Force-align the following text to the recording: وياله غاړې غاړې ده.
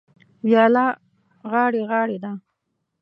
وياله 0.43 0.85
غاړې 1.51 1.81
غاړې 1.89 2.17
ده. 2.23 2.31